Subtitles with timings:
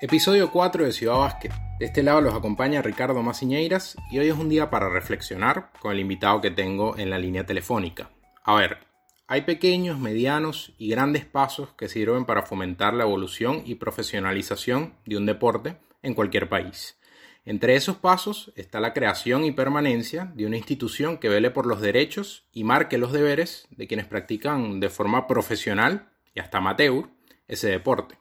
[0.00, 1.52] Episodio 4 de Ciudad Básquet.
[1.80, 5.90] De este lado los acompaña Ricardo Masiñeiras y hoy es un día para reflexionar con
[5.90, 8.08] el invitado que tengo en la línea telefónica.
[8.44, 8.78] A ver,
[9.26, 15.16] hay pequeños, medianos y grandes pasos que sirven para fomentar la evolución y profesionalización de
[15.16, 16.96] un deporte en cualquier país.
[17.44, 21.80] Entre esos pasos está la creación y permanencia de una institución que vele por los
[21.80, 27.08] derechos y marque los deberes de quienes practican de forma profesional y hasta amateur
[27.48, 28.16] ese deporte.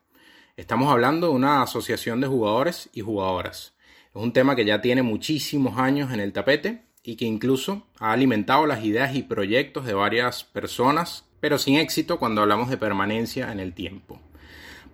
[0.58, 3.76] Estamos hablando de una asociación de jugadores y jugadoras.
[4.10, 8.12] Es un tema que ya tiene muchísimos años en el tapete y que incluso ha
[8.12, 13.52] alimentado las ideas y proyectos de varias personas, pero sin éxito cuando hablamos de permanencia
[13.52, 14.20] en el tiempo.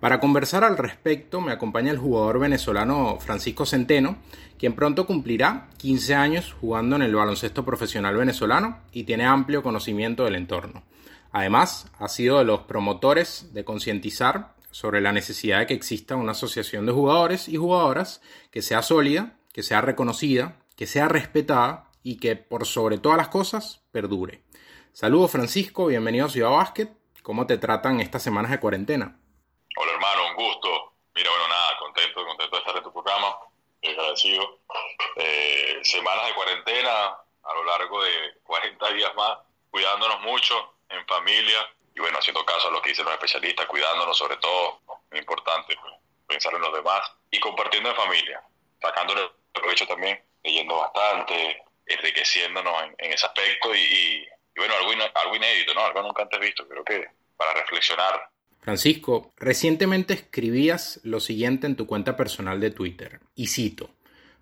[0.00, 4.18] Para conversar al respecto me acompaña el jugador venezolano Francisco Centeno,
[4.58, 10.24] quien pronto cumplirá 15 años jugando en el baloncesto profesional venezolano y tiene amplio conocimiento
[10.24, 10.82] del entorno.
[11.32, 16.32] Además, ha sido de los promotores de concientizar sobre la necesidad de que exista una
[16.32, 22.18] asociación de jugadores y jugadoras que sea sólida, que sea reconocida, que sea respetada y
[22.18, 24.42] que por sobre todas las cosas perdure.
[24.92, 26.90] Saludos Francisco, bienvenido a Ciudad Básquet.
[27.22, 29.16] ¿Cómo te tratan estas semanas de cuarentena?
[29.76, 30.68] Hola hermano, un gusto.
[31.14, 33.28] Mira, bueno, nada, contento, contento de estar en tu programa,
[33.80, 34.58] agradecido.
[35.14, 37.14] Eh, semanas de cuarentena
[37.44, 38.10] a lo largo de
[38.42, 39.38] 40 días más,
[39.70, 41.60] cuidándonos mucho en familia,
[41.94, 45.76] y bueno, haciendo caso a lo que dicen los especialistas, cuidándonos sobre todo, muy importante,
[45.80, 45.94] pues,
[46.26, 47.00] pensar en los demás
[47.30, 48.42] y compartiendo en familia,
[48.80, 55.84] sacándole provecho también, leyendo bastante, enriqueciéndonos en, ese aspecto y, bueno, algo, algo inédito, ¿no?
[55.84, 57.06] Algo nunca antes visto, creo que
[57.36, 58.28] para reflexionar.
[58.60, 63.90] Francisco, recientemente escribías lo siguiente en tu cuenta personal de Twitter, y cito,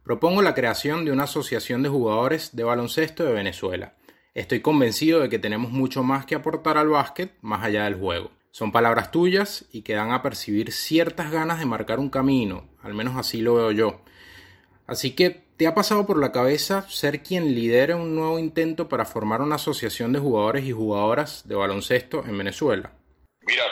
[0.04, 3.94] propongo la creación de una asociación de jugadores de baloncesto de Venezuela
[4.34, 8.30] Estoy convencido de que tenemos mucho más que aportar al básquet más allá del juego.
[8.50, 12.94] Son palabras tuyas y que dan a percibir ciertas ganas de marcar un camino, al
[12.94, 14.02] menos así lo veo yo.
[14.86, 19.04] Así que, ¿te ha pasado por la cabeza ser quien lidere un nuevo intento para
[19.04, 22.90] formar una asociación de jugadores y jugadoras de baloncesto en Venezuela?
[23.42, 23.64] Mira,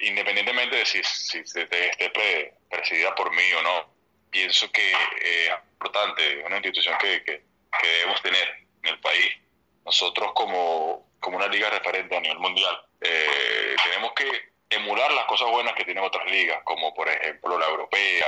[0.00, 3.94] independientemente de si, si esté presidida por mí o no,
[4.30, 7.42] pienso que es importante, una institución que
[7.82, 8.48] debemos tener
[8.84, 9.47] en el país
[9.88, 14.30] nosotros como, como una liga referente a nivel mundial, eh, tenemos que
[14.68, 18.26] emular las cosas buenas que tienen otras ligas, como por ejemplo la europea,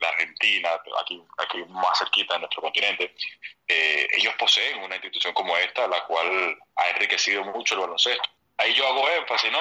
[0.00, 0.68] la argentina,
[1.00, 3.14] aquí, aquí más cerquita de nuestro continente.
[3.66, 8.28] Eh, ellos poseen una institución como esta, la cual ha enriquecido mucho el baloncesto.
[8.58, 9.60] Ahí yo hago énfasis, ¿no?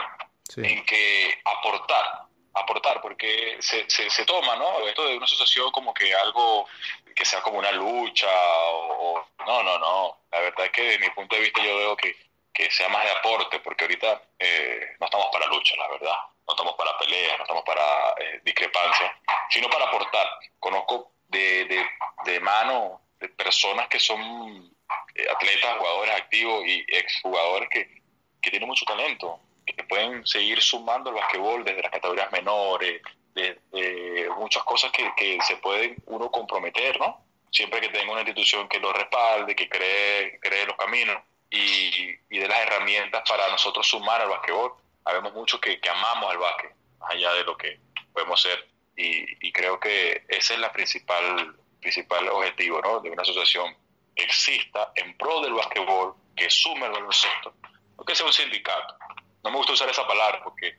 [0.58, 2.24] En que aportar,
[2.54, 4.88] aportar, porque se, se, toma, ¿no?
[4.88, 6.68] Esto de una asociación como que algo
[7.16, 10.18] que sea como una lucha o, no, no, no.
[10.32, 12.16] La verdad es que desde mi punto de vista yo veo que,
[12.54, 16.16] que sea más de aporte, porque ahorita eh, no estamos para lucha, la verdad.
[16.48, 19.12] No estamos para peleas, no estamos para eh, discrepancias,
[19.50, 20.28] sino para aportar.
[20.60, 21.86] Conozco de, de,
[22.26, 24.74] de mano de personas que son
[25.16, 28.02] eh, atletas, jugadores activos y exjugadores que,
[28.42, 29.40] que tienen mucho talento,
[29.76, 33.02] que pueden seguir sumando el basquetbol desde las categorías menores,
[33.34, 37.24] de, muchas cosas que, que, se pueden uno comprometer, ¿no?
[37.52, 42.40] Siempre que tenga una institución que lo respalde, que cree, cree los caminos y, y
[42.40, 44.74] de las herramientas para nosotros sumar al basquetbol.
[45.06, 47.80] Habemos muchos que, que amamos al básquet, más allá de lo que
[48.14, 48.68] podemos ser.
[48.96, 53.00] Y, y, creo que ese es la principal, principal objetivo, ¿no?
[53.00, 53.76] De una asociación
[54.16, 57.54] que exista en pro del basquetbol, que sume el baloncesto,
[57.98, 58.96] no que sea un sindicato.
[59.44, 60.78] No me gusta usar esa palabra porque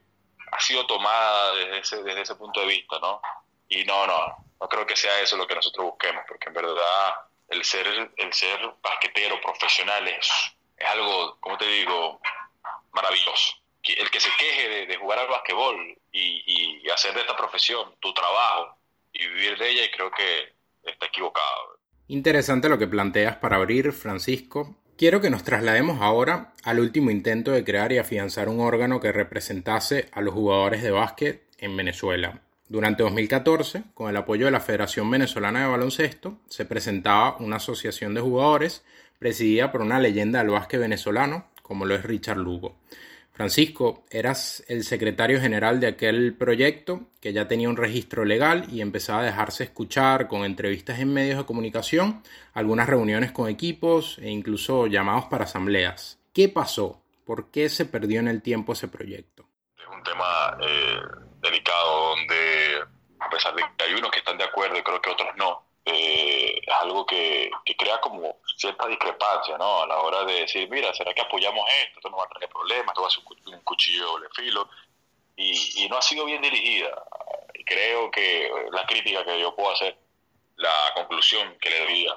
[0.51, 3.21] ha sido tomada desde ese, desde ese punto de vista, ¿no?
[3.69, 7.15] Y no, no, no creo que sea eso lo que nosotros busquemos, porque en verdad
[7.49, 10.29] el ser, el ser basquetero profesional es,
[10.87, 12.21] algo, como te digo,
[12.93, 13.55] maravilloso.
[13.85, 18.13] El que se queje de, jugar al basquetbol y, y, hacer de esta profesión tu
[18.15, 18.77] trabajo
[19.13, 21.79] y vivir de ella, y creo que está equivocado.
[22.09, 24.77] Interesante lo que planteas para abrir, Francisco.
[24.97, 29.11] Quiero que nos traslademos ahora al último intento de crear y afianzar un órgano que
[29.11, 32.41] representase a los jugadores de básquet en Venezuela.
[32.69, 38.15] Durante 2014, con el apoyo de la Federación Venezolana de Baloncesto, se presentaba una asociación
[38.15, 38.85] de jugadores
[39.19, 42.77] presidida por una leyenda del básquet venezolano, como lo es Richard Lugo.
[43.33, 48.83] Francisco, eras el secretario general de aquel proyecto que ya tenía un registro legal y
[48.83, 54.29] empezaba a dejarse escuchar con entrevistas en medios de comunicación, algunas reuniones con equipos e
[54.29, 56.19] incluso llamados para asambleas.
[56.35, 57.03] ¿Qué pasó?
[57.25, 59.47] ¿Por qué se perdió en el tiempo ese proyecto?
[59.79, 61.01] Es un tema eh,
[61.41, 62.85] delicado donde,
[63.19, 65.65] a pesar de que hay unos que están de acuerdo y creo que otros no,
[65.85, 69.83] eh, es algo que, que, crea como cierta discrepancia, ¿no?
[69.83, 71.99] A la hora de decir, mira, ¿será que apoyamos esto?
[71.99, 74.69] Esto no va a traer problemas, esto va a ser un, cuchillo de filo.
[75.37, 77.03] Y, y, no ha sido bien dirigida.
[77.67, 79.97] creo que la crítica que yo puedo hacer,
[80.57, 82.15] la conclusión que le daría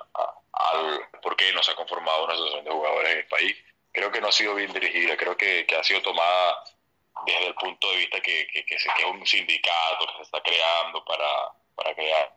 [0.54, 3.56] al por qué no se ha conformado una asociación de jugadores en el país,
[3.92, 6.64] creo que no ha sido bien dirigida, creo que, que ha sido tomada
[7.26, 11.04] desde el punto de vista que, que, que, es un sindicato que se está creando
[11.06, 12.36] para, para crear,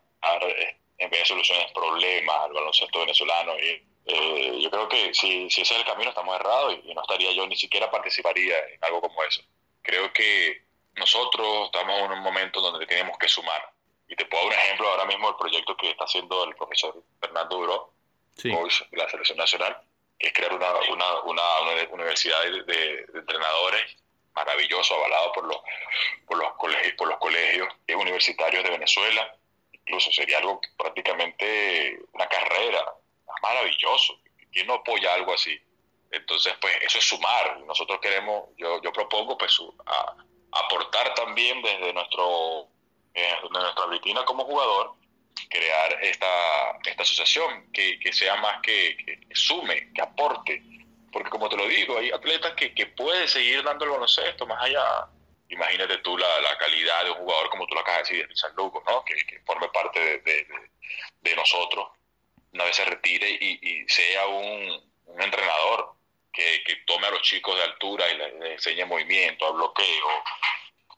[0.99, 3.57] en vez de soluciones problemas al baloncesto venezolano.
[3.59, 7.03] Y, eh, yo creo que si, si ese es el camino estamos errados y, no
[7.03, 9.43] estaría yo ni siquiera participaría en algo como eso.
[9.83, 10.63] Creo que
[10.95, 13.73] nosotros estamos en un momento donde tenemos que sumar.
[14.09, 17.03] Y te puedo dar un ejemplo ahora mismo del proyecto que está haciendo el profesor
[17.21, 17.93] Fernando Duro,
[18.37, 18.49] sí.
[18.49, 19.77] de la Selección Nacional,
[20.19, 23.97] que es crear una, una, una, universidad de entrenadores
[24.39, 25.59] maravilloso, avalado por los,
[26.27, 29.35] por los, colegios, por los colegios universitarios de Venezuela.
[29.89, 32.85] Incluso sería algo prácticamente una carrera,
[33.43, 34.21] maravilloso.
[34.53, 35.59] ¿Quién no apoya algo así?
[36.11, 37.61] Entonces, pues eso es sumar.
[37.61, 39.59] Nosotros queremos, yo, yo propongo pues
[40.53, 42.69] aportar también desde nuestro
[43.15, 44.93] eh, nuestra britina como jugador,
[45.49, 50.63] crear esta, esta asociación que, que sea más que, que, sume, que aporte,
[51.11, 54.63] porque como te lo digo, hay atletas que, que pueden seguir dando el baloncesto más
[54.63, 55.09] allá.
[55.49, 58.55] Imagínate tú la, la calidad de un jugador como tú lo acabas de decir, San
[58.55, 59.05] Lucas, ¿no?
[59.05, 60.47] que, que forme parte de, de,
[61.23, 61.89] de, nosotros,
[62.53, 65.95] una vez se retire y, y sea un, un entrenador
[66.33, 70.25] que, que, tome a los chicos de altura y les, enseñe movimiento, a bloqueo.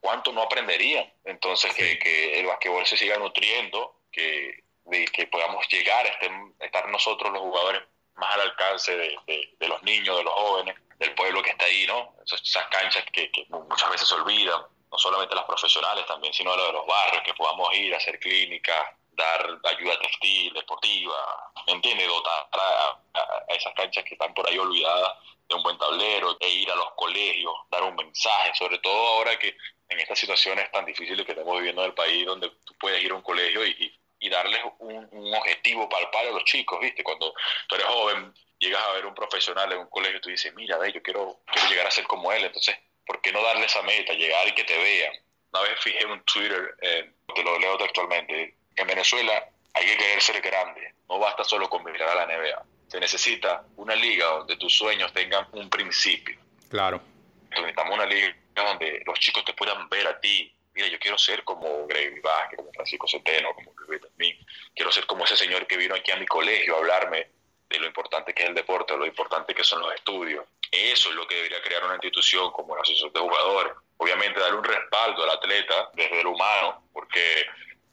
[0.00, 1.12] ¿Cuánto no aprenderían?
[1.24, 4.64] Entonces, que, que el basquetbol se siga nutriendo, que,
[5.12, 7.82] que podamos llegar a estar nosotros los jugadores
[8.16, 9.16] más al alcance de,
[9.58, 12.14] de, los niños, de los jóvenes, del pueblo que está ahí, ¿no?
[12.24, 14.60] Esas, canchas que, que, muchas veces se olvidan,
[14.92, 18.86] no solamente las profesionales también, sino de los barrios, que podamos ir a hacer clínicas,
[19.12, 22.06] dar ayuda textil, deportiva, ¿me entiendes?
[22.06, 23.00] Dotar a,
[23.48, 25.16] esas canchas que están por ahí olvidadas
[25.48, 29.38] de un buen tablero, e ir a los colegios, dar un mensaje, sobre todo ahora
[29.38, 29.56] que
[29.88, 33.10] en estas situaciones tan difíciles que estamos viviendo en el país, donde tú puedes ir
[33.10, 37.02] a un colegio y y darles un, un, objetivo palpable a los chicos, ¿viste?
[37.02, 37.32] Cuando
[37.66, 40.78] tú eres joven, llegas a ver un profesional en un colegio y tú dices, mira,
[40.78, 42.76] ve, yo quiero, quiero llegar a ser como él, entonces,
[43.06, 45.12] ¿por qué no darle esa meta, llegar y que te vean?
[45.52, 50.20] Una vez fijé un Twitter, eh, te lo leo textualmente, en Venezuela hay que querer
[50.20, 54.56] ser grande, no basta solo con mirar a la NBA, se necesita una liga donde
[54.56, 56.38] tus sueños tengan un principio.
[56.68, 57.00] Claro.
[57.44, 61.16] Entonces necesitamos una liga donde los chicos te puedan ver a ti, mira, yo quiero
[61.16, 64.36] ser como Greg Vázquez, como Francisco Centeno, como Luis También.
[64.74, 67.39] Quiero ser como ese señor que vino aquí a mi colegio a hablarme
[67.70, 70.44] de lo importante que es el deporte, de lo importante que son los estudios.
[70.70, 73.72] Eso es lo que debería crear una institución como la Asociación de Jugadores.
[73.96, 77.46] Obviamente dar un respaldo al atleta desde el humano, porque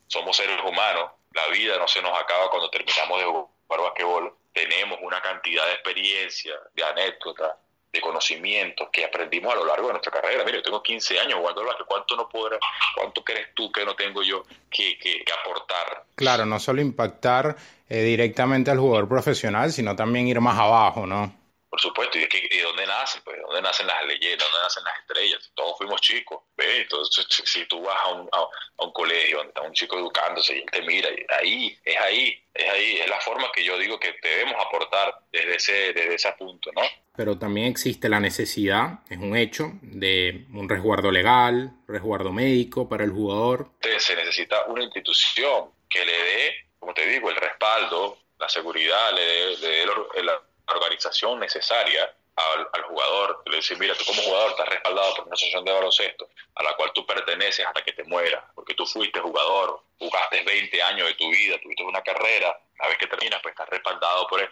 [0.07, 1.11] somos seres humanos.
[1.31, 4.35] La vida no se nos acaba cuando terminamos de jugar basquetbol.
[4.53, 7.55] Tenemos una cantidad de experiencia, de anécdotas,
[7.91, 10.43] de conocimientos que aprendimos a lo largo de nuestra carrera.
[10.43, 12.57] Mira, yo tengo 15 años jugando al ¿cuánto no podrá,
[12.95, 16.03] cuánto crees tú que no tengo yo que, que, aportar?
[16.15, 17.55] Claro, no solo impactar
[17.89, 21.33] eh, directamente al jugador profesional, sino también ir más abajo, ¿no?
[21.69, 24.99] Por supuesto, y de, dónde nacen, pues, de dónde nacen las leyendas, dónde nacen las
[24.99, 25.51] estrellas.
[25.53, 26.81] Todos fuimos chicos, ¿ves?
[26.81, 30.59] Entonces, si tú vas a un, a, un colegio donde está un chico educándose y
[30.59, 34.15] él te mira, ahí, es ahí, es ahí, es la forma que yo digo que
[34.21, 36.83] debemos aportar desde ese, desde ese punto, ¿no?
[37.17, 43.03] pero también existe la necesidad, es un hecho, de un resguardo legal, resguardo médico para
[43.03, 43.71] el jugador.
[43.81, 49.57] Se necesita una institución que le dé, como te digo, el respaldo, la seguridad, le
[49.57, 49.85] dé,
[50.23, 50.39] la
[50.73, 53.43] organización necesaria al, jugador.
[53.47, 56.73] Le dice, mira, tú como jugador estás respaldado por una asociación de baloncesto a la
[56.75, 61.13] cual tú perteneces hasta que te mueras, porque tú fuiste jugador, jugaste 20 años de
[61.15, 64.49] tu vida, tuviste una carrera, una vez que terminas, pues estás respaldado por él.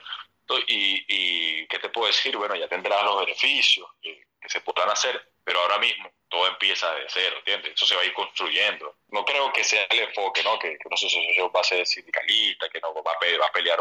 [0.67, 2.37] Y, y ¿qué te puedo decir?
[2.37, 7.05] Bueno, ya tendrás los beneficios que, se podrán hacer, pero ahora mismo todo empieza de
[7.07, 7.73] cero, ¿entiendes?
[7.75, 8.97] Eso se va a ir construyendo.
[9.09, 10.57] No creo que sea el enfoque, ¿no?
[10.59, 13.79] Que, que una asociación va a ser sindicalista, que no va a, va a pelear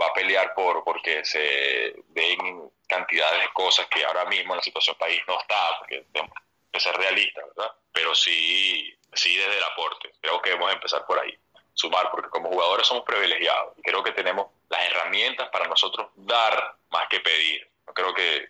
[0.00, 4.62] va a pelear por porque se den cantidades de cosas que ahora mismo en la
[4.62, 6.34] situación país no está, porque tenemos
[6.72, 7.72] que ser realistas, ¿verdad?
[7.92, 10.12] Pero sí, sí desde el aporte.
[10.20, 11.36] Creo que debemos empezar por ahí,
[11.74, 16.76] sumar, porque como jugadores somos privilegiados y creo que tenemos las herramientas para nosotros dar
[16.90, 17.68] más que pedir.
[17.86, 18.48] No creo que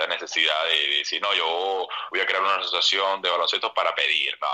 [0.00, 4.36] esta necesidad de, decir, no, yo voy a crear una asociación de baloncesto para pedir.
[4.40, 4.46] No,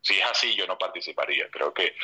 [0.00, 1.48] Si es así, yo no participaría.
[1.50, 1.96] Creo que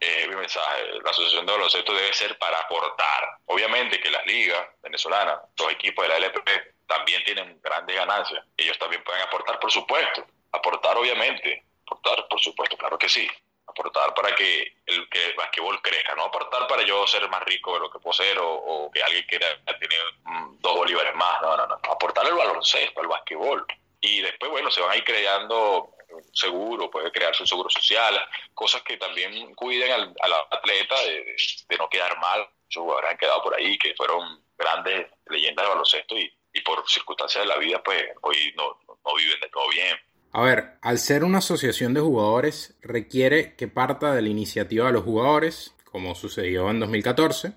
[0.00, 3.38] eh, mi mensaje, la asociación de baloncesto debe ser para aportar.
[3.46, 8.44] Obviamente que las ligas venezolanas, los equipos de la LPP, también tienen grandes ganancias.
[8.56, 10.26] Ellos también pueden aportar, por supuesto.
[10.52, 11.64] Aportar, obviamente.
[11.86, 13.28] Aportar, por supuesto, claro que sí
[13.76, 17.74] aportar para que el, que el basquetbol crezca, no aportar para yo ser más rico
[17.74, 19.46] de lo que puedo ser o, que alguien quiera
[19.78, 23.66] tener mm, dos bolívares más, no, no, no, aportar el baloncesto, el basquetbol.
[24.00, 25.90] Y después, bueno, se van a ir creando
[26.32, 28.18] seguro, puede crearse un seguro social,
[28.54, 31.36] cosas que también cuiden al, atleta de,
[31.78, 32.48] no quedar mal.
[32.64, 36.88] Muchos jugadores han quedado por ahí que fueron grandes leyendas de baloncesto y, y por
[36.88, 39.98] circunstancias de la vida, pues hoy no, no viven de todo bien.
[40.36, 44.92] A ver, al ser una asociación de jugadores, requiere que parta de la iniciativa de
[44.92, 47.54] los jugadores, como sucedió en 2014,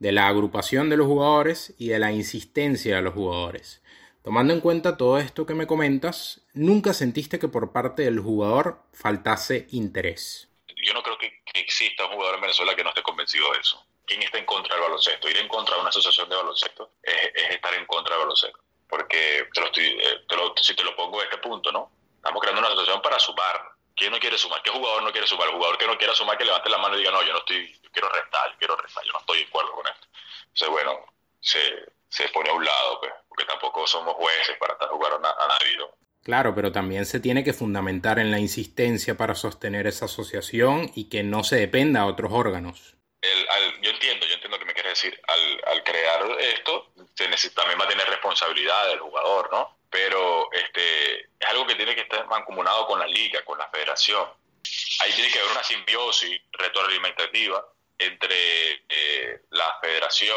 [0.00, 3.80] de la agrupación de los jugadores y de la insistencia de los jugadores.
[4.24, 8.82] Tomando en cuenta todo esto que me comentas, ¿nunca sentiste que por parte del jugador
[8.92, 10.48] faltase interés?
[10.82, 13.86] Yo no creo que, exista un jugador en Venezuela que no esté convencido de eso.
[14.04, 15.30] ¿Quién está en contra del baloncesto?
[15.30, 18.58] Ir en contra de una asociación de baloncesto es, estar en contra del baloncesto.
[18.88, 20.24] Porque te lo estoy, eh,
[20.60, 21.95] si te lo pongo a este punto, ¿no?
[22.26, 23.70] Estamos creando una asociación para sumar.
[23.94, 24.60] ¿Quién no quiere sumar?
[24.60, 25.46] ¿Qué jugador no quiere sumar?
[25.46, 27.38] El jugador que no quiera sumar, que levante la mano y diga, no, yo no
[27.38, 30.08] estoy, yo quiero restar, yo quiero restar, yo no estoy de acuerdo con esto.
[30.46, 31.06] Entonces, bueno,
[31.38, 31.60] se,
[32.08, 35.78] se pone a un lado, pues, porque tampoco somos jueces para estar jugando a, nadie.
[36.24, 41.08] Claro, pero también se tiene que fundamentar en la insistencia para sostener esa asociación y
[41.08, 42.96] que no se dependa a otros órganos.
[43.22, 45.16] yo entiendo, yo entiendo lo que me quieres decir.
[45.28, 49.75] Al, al crear esto, se necesita, también va a tener responsabilidad del jugador, ¿no?
[49.96, 54.28] Pero este, es algo que tiene que estar mancomunado con la liga, con la federación.
[55.00, 57.64] Ahí tiene que haber una simbiosis retroalimentativa
[57.98, 60.36] entre eh, la federación,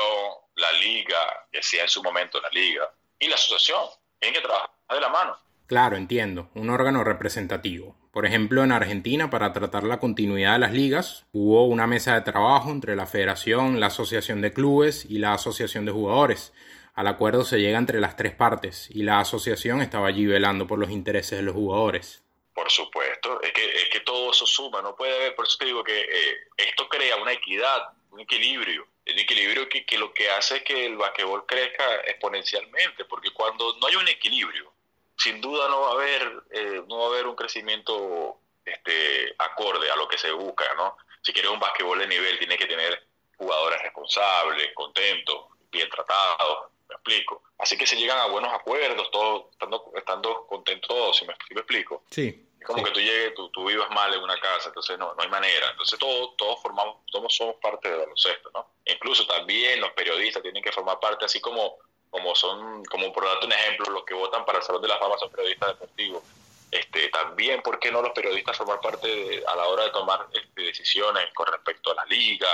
[0.56, 2.89] la liga, que sea en su momento la liga,
[3.20, 3.82] y la asociación.
[4.18, 5.38] Tienen que trabajar de la mano.
[5.68, 6.50] Claro, entiendo.
[6.56, 7.98] Un órgano representativo.
[8.13, 12.22] Por ejemplo, en Argentina, para tratar la continuidad de las ligas, hubo una mesa de
[12.22, 16.54] trabajo entre la federación, la asociación de clubes y la asociación de jugadores.
[17.00, 20.77] Al acuerdo se llega entre las tres partes y la asociación estaba allí velando por
[20.77, 22.25] los intereses de los jugadores.
[22.53, 25.63] Por supuesto, es que, es que todo eso suma, no puede haber, por eso te
[25.63, 30.58] digo que eh, esto crea una equidad, un equilibrio, el equilibrio que, lo que hace
[30.58, 34.70] es que el basquetbol crezca exponencialmente, porque cuando no hay un equilibrio,
[35.15, 39.89] sin duda no va a haber, eh, no va a haber un crecimiento este, acorde
[39.89, 40.98] a lo que se busca, ¿no?
[41.22, 46.96] Si quieres un basquetbol de nivel, tiene que tener jugadores responsables, contentos, bien tratados, me
[46.96, 47.43] explico.
[47.60, 52.03] Así que se llegan a buenos acuerdos, todos estando, estando contentos si me, explico.
[52.10, 52.46] Sí.
[52.60, 55.22] Es como que tú llegues, tú, tú, vivas mal en una casa, entonces no, no
[55.22, 55.69] hay manera.
[55.72, 58.67] Entonces todos, todos formamos, todos somos parte del baloncesto, ¿no?
[58.86, 61.77] Incluso también los periodistas tienen que formar parte, así como,
[62.10, 64.98] como son, como por darte un ejemplo, los que votan para el Salón de la
[64.98, 66.24] Fama son periodistas deportivos.
[66.72, 70.62] Este, también, ¿por qué no los periodistas formar parte a la hora de tomar este,
[70.62, 72.50] decisiones con respecto a la liga,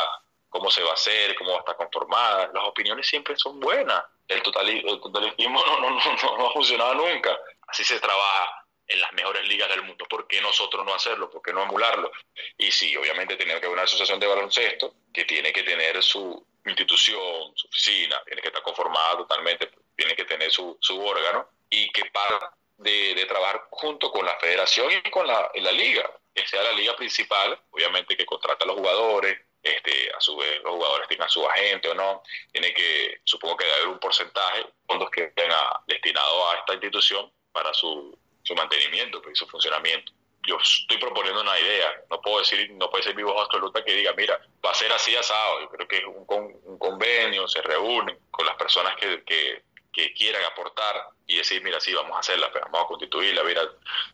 [0.49, 2.51] cómo se va a hacer, cómo va a estar conformada?
[2.53, 7.37] Las opiniones siempre son buenas el, totalismo no, no, no, no ha funcionado nunca.
[7.67, 10.05] Así se trabaja en las mejores ligas del mundo.
[10.05, 11.29] ¿Por qué nosotros no hacerlo?
[11.29, 12.11] ¿Por qué no emularlo?
[12.57, 16.45] Y sí, obviamente tiene que haber una asociación de baloncesto que tiene que tener su
[16.65, 21.89] institución, su oficina, tiene que estar conformada totalmente, tiene que tener su, su órgano y
[21.91, 26.63] que para de, trabajar junto con la federación y con la, la liga, que sea
[26.63, 31.07] la liga principal, obviamente que contrata a los jugadores, este, a su vez los jugadores
[31.07, 35.27] tengan su agente o no, tiene que, supongo que debe haber un porcentaje, fondos que
[35.29, 40.13] tengan destinado a esta institución para su, su mantenimiento pues, y su funcionamiento.
[40.47, 43.93] Yo estoy proponiendo una idea, no puedo decir, no puede ser mi voz absoluta que
[43.93, 47.63] diga, mira, va a ser así asado, yo creo que es un, un convenio, se
[47.63, 52.19] reúnen con las personas que, que, que quieran aportar y decir, mira, sí, vamos a
[52.19, 53.63] hacerla, vamos a constituirla, mira,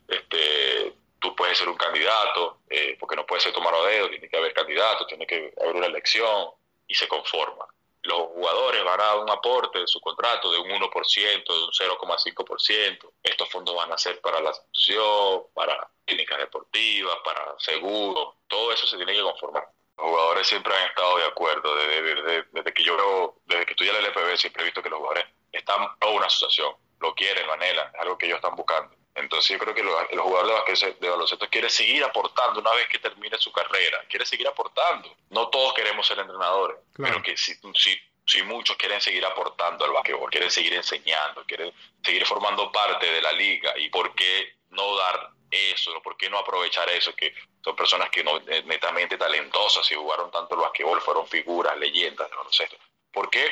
[0.07, 4.27] este, tú puedes ser un candidato, eh, porque no puede ser tomado a dedo, tiene
[4.27, 6.49] que haber candidatos, tiene que haber una elección
[6.87, 7.65] y se conforma.
[8.01, 11.71] Los jugadores van a dar un aporte de su contrato de un 1%, de un
[11.71, 13.11] 0,5%.
[13.21, 18.33] Estos fondos van a ser para la institución, para clínicas deportivas, para seguros.
[18.47, 19.69] Todo eso se tiene que conformar.
[19.97, 21.75] Los jugadores siempre han estado de acuerdo.
[21.75, 25.25] Desde, desde, que yo desde que estudié el LPB, siempre he visto que los jugadores
[25.51, 26.73] están pro una asociación.
[27.01, 28.95] Lo quieren, lo anhelan, es algo que ellos están buscando.
[29.15, 32.99] Entonces yo creo que el jugador de, de baloncesto quiere seguir aportando una vez que
[32.99, 35.13] termine su carrera, quiere seguir aportando.
[35.29, 39.91] No todos queremos ser entrenadores, pero que si, si, si, muchos quieren seguir aportando al
[39.91, 44.95] basquetbol, quieren seguir enseñando, quieren seguir formando parte de la liga y por qué no
[44.95, 49.95] dar eso, por qué no aprovechar eso, que son personas que no netamente talentosas y
[49.95, 52.77] jugaron tanto el basquetbol, fueron figuras, leyendas de baloncesto.
[53.11, 53.45] ¿Por qué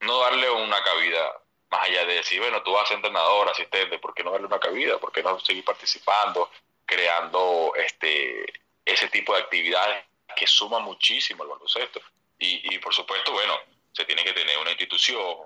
[0.00, 1.41] no darle una cabida
[1.72, 4.46] más allá de decir, bueno, tú vas a ser entrenador, asistente, ¿por qué no darle
[4.46, 4.98] una cabida?
[4.98, 6.50] ¿Por qué no seguir participando,
[6.84, 8.44] creando este
[8.84, 10.04] ese tipo de actividades
[10.36, 12.02] que suman muchísimo al baloncesto?
[12.38, 13.58] Y, y por supuesto, bueno,
[13.90, 15.38] se tiene que tener una institución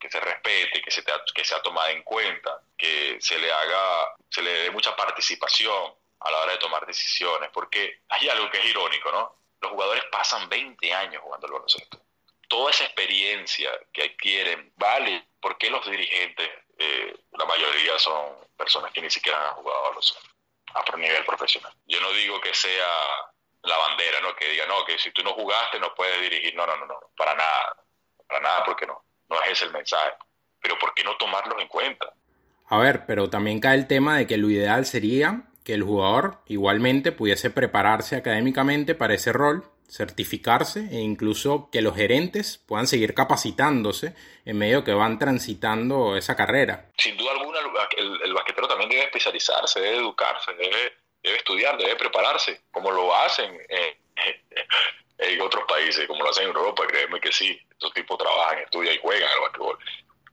[0.00, 4.40] que se respete, que, se que sea tomada en cuenta, que se le haga, se
[4.40, 8.64] le dé mucha participación a la hora de tomar decisiones, porque hay algo que es
[8.64, 9.36] irónico, ¿no?
[9.60, 12.04] Los jugadores pasan 20 años jugando al baloncesto
[12.48, 15.26] toda esa experiencia que adquieren vale.
[15.44, 16.48] Porque los dirigentes,
[16.78, 20.18] eh, la mayoría son personas que ni siquiera han jugado a los
[20.74, 21.70] a nivel profesional.
[21.86, 22.88] Yo no digo que sea
[23.62, 24.34] la bandera, ¿no?
[24.34, 26.54] Que diga, no, que si tú no jugaste no puedes dirigir.
[26.54, 27.76] No, no, no, no, para nada.
[28.26, 29.04] Para nada, porque no.
[29.28, 30.14] No es ese el mensaje.
[30.62, 32.14] Pero ¿por qué no tomarlos en cuenta?
[32.70, 36.38] A ver, pero también cae el tema de que lo ideal sería que el jugador
[36.46, 43.14] igualmente pudiese prepararse académicamente para ese rol, certificarse e incluso que los gerentes puedan seguir
[43.14, 44.14] capacitándose
[44.44, 46.90] en medio que van transitando esa carrera.
[46.98, 47.60] Sin duda alguna,
[47.96, 53.56] el, el basquetero también debe especializarse, debe educarse, debe, estudiar, debe prepararse, como lo hacen
[53.68, 54.04] en,
[55.40, 58.98] otros países, como lo hacen en Europa, créeme que sí, estos tipos trabajan, estudian y
[58.98, 59.78] juegan al basquetbol.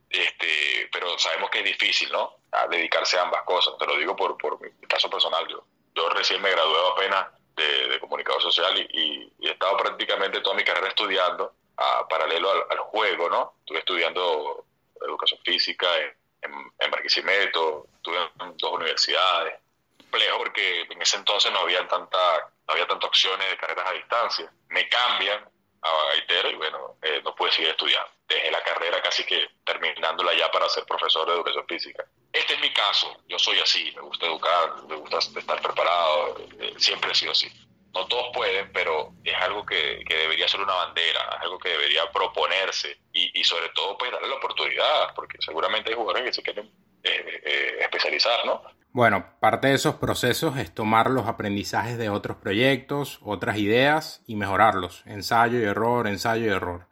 [0.08, 2.36] Este, pero sabemos que es difícil, ¿no?
[2.52, 3.74] A dedicarse a ambas cosas.
[3.78, 5.46] Te lo digo por, por mi caso personal.
[5.48, 10.56] Yo, yo recién me gradué apenas de, de comunicador social y, he estado prácticamente toda
[10.56, 13.54] mi carrera estudiando a, paralelo al, juego, ¿no?
[13.60, 14.64] Estuve estudiando
[15.04, 19.54] educación física en, en, en Barquisimeto, estuve en dos universidades.
[19.98, 23.92] Complejo porque en ese entonces no había tanta no había tantas opciones de carreras a
[23.92, 24.52] distancia.
[24.68, 25.44] Me cambian
[25.82, 28.10] a gaitero y bueno, eh, no pude seguir estudiando.
[28.32, 32.04] Dejé la carrera casi que terminándola ya para ser profesor de educación física.
[32.32, 36.72] Este es mi caso, yo soy así, me gusta educar, me gusta estar preparado, eh,
[36.78, 37.48] siempre he sido así.
[37.92, 41.68] No todos pueden, pero es algo que, que, debería ser una bandera, es algo que
[41.68, 46.32] debería proponerse y, y, sobre todo pues darle la oportunidad, porque seguramente hay jugadores que
[46.32, 46.72] se quieren
[47.02, 48.62] eh, eh, especializar, ¿no?
[48.92, 54.36] Bueno, parte de esos procesos es tomar los aprendizajes de otros proyectos, otras ideas y
[54.36, 55.02] mejorarlos.
[55.06, 56.88] Ensayo y error, ensayo y error.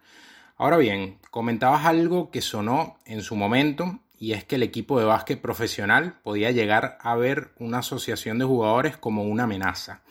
[0.60, 5.06] Ahora bien, comentabas algo que sonó en su momento y es que el equipo de
[5.06, 10.02] básquet profesional podía llegar a ver una asociación de jugadores como una amenaza.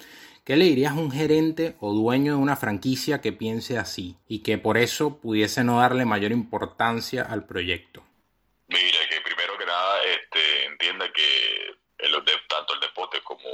[0.43, 4.41] ¿Qué le dirías a un gerente o dueño de una franquicia que piense así y
[4.41, 8.01] que por eso pudiese no darle mayor importancia al proyecto?
[8.69, 11.77] Mira, que primero que nada este, entienda que
[12.47, 13.49] tanto el deporte como,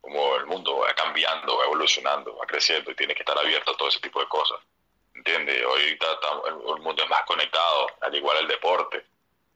[0.00, 3.76] como el mundo va cambiando, va evolucionando, va creciendo y tiene que estar abierto a
[3.76, 4.60] todo ese tipo de cosas.
[5.24, 5.64] ¿Entiendes?
[5.64, 9.06] Hoy el, mundo es más conectado, al igual el deporte.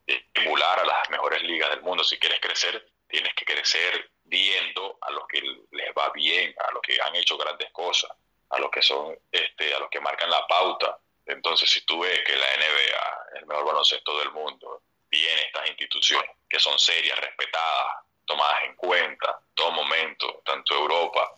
[0.06, 2.04] Estimular a las mejores ligas del mundo.
[2.04, 6.80] Si quieres crecer, tienes que crecer viendo a los que les va bien, a los
[6.82, 8.12] que han hecho grandes cosas,
[8.50, 11.00] a los que son, este, a los que marcan la pauta.
[11.26, 16.30] Entonces, si tú ves que la NBA, el mejor baloncesto del mundo, viene estas instituciones
[16.48, 21.36] que son serias, respetadas, tomadas en cuenta, todo momento, tanto Europa,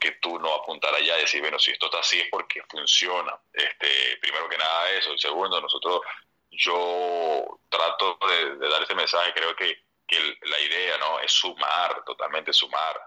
[0.00, 3.38] porque tú no apuntar allá y decir, bueno, si esto está así es porque funciona.
[3.52, 5.12] Este, primero que nada eso.
[5.12, 6.00] Y segundo, nosotros,
[6.50, 12.52] yo trato de, dar ese mensaje, creo que, que, la idea no es sumar, totalmente
[12.52, 13.00] sumar.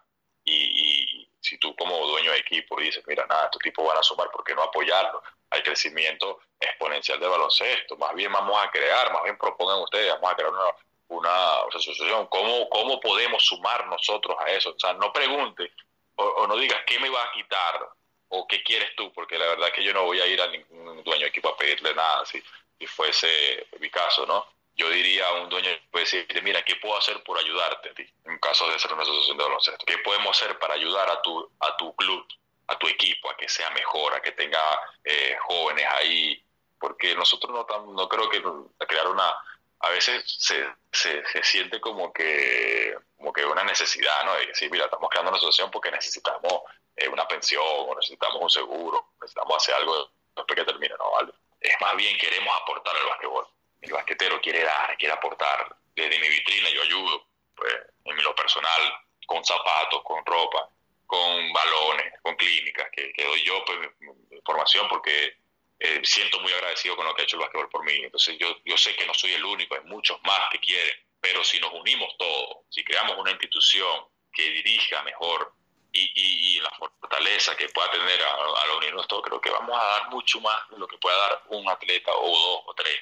[0.45, 4.32] Y, si tú como dueño de equipo dices, mira, nada, estos tipos van a sumar,
[4.32, 5.21] ¿por qué no apoyarlos?
[5.49, 7.97] Hay crecimiento exponencial de baloncesto.
[7.97, 10.63] Más bien vamos a crear, más bien propongan ustedes, vamos a crear una,
[11.10, 14.69] una asociación, ¿cómo, ¿cómo podemos sumar nosotros a eso?
[14.69, 15.73] O sea, no pregunte
[16.15, 17.89] o, no digas qué me va a quitar
[18.30, 21.04] o qué quieres tú, porque la verdad que yo no voy a ir a ningún
[21.04, 22.41] dueño de equipo a pedirle nada, si,
[22.80, 24.45] si fuese mi caso, ¿no?
[24.76, 28.06] Yo diría a un dueño puede decir, mira, ¿qué puedo hacer por ayudarte a ti?
[28.26, 29.86] En caso de ser una asociación de baloncesto.
[29.86, 32.26] ¿Qué podemos hacer para ayudar a tu, a tu club,
[32.67, 34.60] a tu equipo, a que sea mejor, a que tenga
[35.04, 36.43] eh, jóvenes ahí?
[36.80, 38.41] Porque nosotros no, no creo que
[38.88, 39.36] crear una,
[39.84, 44.34] a veces se, se, siente como que, como que una necesidad, ¿no?
[44.36, 46.62] De decir, mira, estamos creando una asociación porque necesitamos
[46.96, 51.12] eh, una pensión o necesitamos un seguro, necesitamos hacer algo después que termine, ¿no?
[51.12, 51.34] ¿Vale?
[51.60, 53.46] Es más bien queremos aportar al basquetbol.
[53.82, 55.76] El basquetero quiere dar, quiere aportar.
[55.93, 57.74] Desde mi vitrina yo ayudo, pues,
[58.06, 58.82] en lo personal,
[59.28, 60.69] con zapatos, con ropa,
[61.06, 65.42] con balones, con clínicas que, que doy yo, pues, mi, formación, porque
[65.86, 67.93] eh, siento muy agradecido con lo que ha hecho el basquetbol por mí.
[67.96, 71.43] Entonces yo, yo sé que no soy el único, hay muchos más que quieren, pero
[71.43, 75.54] si nos unimos todos, si creamos una institución que dirija mejor
[75.91, 79.78] y, y, la fortaleza que pueda tener a, a la unirnos todos, creo que vamos
[79.78, 83.00] a dar mucho más de lo que pueda dar un atleta o dos o tres.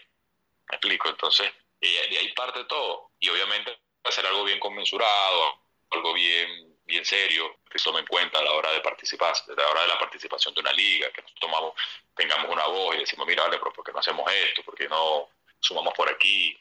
[0.70, 3.12] Me explico, entonces eh, de ahí parte todo.
[3.20, 8.40] Y obviamente ser algo bien conmensurado, algo bien bien serio, que se tome en cuenta
[8.40, 11.22] a la hora de participar, a la hora de la participación de una liga, que
[11.22, 11.74] nos tomamos,
[12.16, 14.64] tengamos una voz y decimos, mira, vale, pero ¿por qué no hacemos esto?
[14.64, 16.56] ¿Por qué no sumamos por aquí?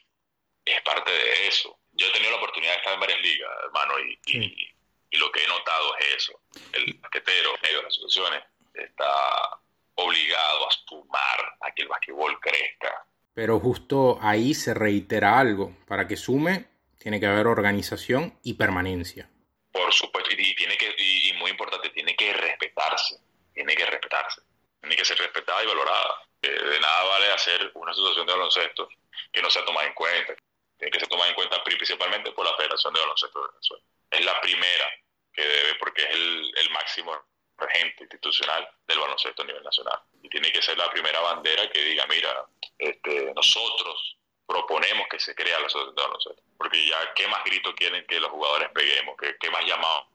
[0.65, 1.77] Es parte de eso.
[1.91, 4.73] Yo he tenido la oportunidad de estar en varias ligas, hermano, y, y,
[5.11, 6.39] y lo que he notado es eso.
[6.73, 9.59] El basquetero, medio de las asociaciones, está
[9.95, 13.05] obligado a sumar a que el basquetbol crezca.
[13.33, 15.75] Pero justo ahí se reitera algo.
[15.87, 16.67] Para que sume,
[16.97, 19.29] tiene que haber organización y permanencia.
[19.71, 23.17] Por supuesto, y, tiene que, y, muy importante, tiene que respetarse,
[23.53, 24.41] tiene que respetarse,
[24.81, 26.27] tiene que ser respetada y valorada.
[26.41, 28.89] Eh, de nada vale hacer una situación de baloncesto
[29.31, 30.35] que no sea tomada en cuenta,
[30.77, 33.83] tiene que ser tomada en cuenta principalmente por la Federación de Baloncesto de Venezuela.
[34.09, 34.85] es la primera
[35.33, 37.23] que debe, porque es el, el máximo
[37.61, 39.99] regente institucional del baloncesto a nivel nacional.
[40.21, 42.45] Y tiene que ser la primera bandera que diga, mira,
[42.77, 44.17] este, nosotros
[44.51, 46.43] proponemos que se crea la asociación de baloncesto.
[46.57, 49.15] Porque ya, ¿qué más grito quieren que los jugadores peguemos?
[49.17, 50.07] ¿Qué, más llamado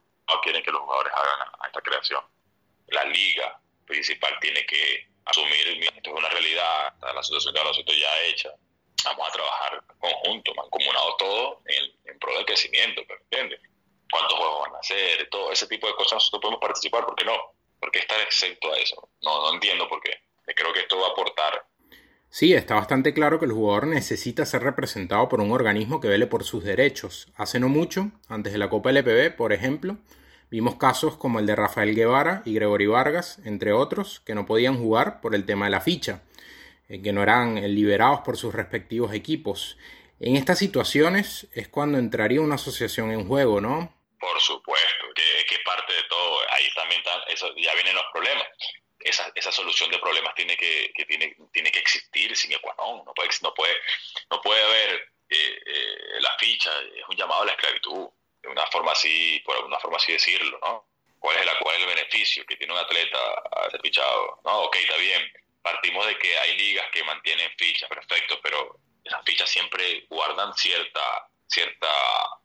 [0.43, 2.23] quieren que los jugadores hagan a, esta creación?
[2.89, 8.23] La liga principal tiene que asumir, esto es una realidad, la asociación de baloncesto ya
[8.25, 8.51] hecha,
[9.05, 13.61] vamos a trabajar conjunto, mancomunado todo en, pro del crecimiento, ¿entiendes?
[14.11, 17.25] cuántos juegos van a hacer, todo ese tipo de cosas nosotros podemos participar, ¿por qué
[17.25, 17.37] no?
[17.81, 19.09] ¿Por qué estar exento a eso?
[19.23, 20.21] No, no entiendo por qué.
[20.55, 21.67] Creo que esto va a aportar.
[22.39, 26.27] Sí, está bastante claro que el jugador necesita ser representado por un organismo que vele
[26.27, 27.29] por sus derechos.
[27.35, 29.97] Hace no mucho, antes de la Copa LPB, por ejemplo,
[30.51, 34.77] vimos casos como el de Rafael Guevara y Gregory Vargas, entre otros, que no podían
[34.77, 36.25] jugar por el tema de la ficha,
[36.91, 39.79] eh, que no eran eh, liberados por sus respectivos equipos.
[40.21, 43.97] En estas situaciones es cuando entraría una asociación en juego, ¿no?
[44.21, 46.41] Por supuesto, que, que parte de todo.
[46.53, 47.01] Ahí también
[47.65, 48.47] ya vienen los problemas.
[49.07, 53.05] Esa, esa solución de problemas tiene que, tiene, tiene que existir sin ecuador.
[53.05, 53.77] No puede, no puede,
[54.31, 58.09] no puede haber eh, eh, la ficha, es un llamado a la esclavitud,
[58.43, 60.89] de una forma así, por alguna forma así decirlo, ¿no?
[61.19, 63.19] ¿Cuál es, la, cuál es el beneficio que tiene un atleta
[63.53, 64.41] a ser fichado?
[64.45, 65.33] No, ok, está bien.
[65.63, 71.29] Partimos de que hay ligas que mantienen fichas, perfecto, pero esas fichas siempre guardan cierta,
[71.47, 71.89] cierta,